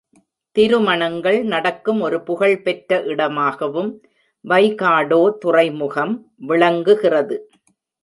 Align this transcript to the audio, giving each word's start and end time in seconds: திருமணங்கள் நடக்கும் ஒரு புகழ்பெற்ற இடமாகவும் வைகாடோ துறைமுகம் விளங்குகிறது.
திருமணங்கள் 0.55 1.37
நடக்கும் 1.43 2.01
ஒரு 2.01 2.17
புகழ்பெற்ற 2.21 2.99
இடமாகவும் 3.03 3.91
வைகாடோ 4.45 5.21
துறைமுகம் 5.37 6.15
விளங்குகிறது. 6.47 7.37